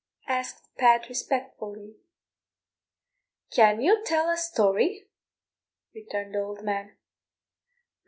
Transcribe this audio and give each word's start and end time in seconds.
asked 0.27 0.67
Pat 0.79 1.07
respectfully. 1.09 1.95
"Can 3.51 3.81
you 3.81 4.03
tell 4.03 4.31
a 4.31 4.35
story?" 4.35 5.05
returned 5.93 6.33
the 6.33 6.39
old 6.41 6.63
man. 6.63 6.97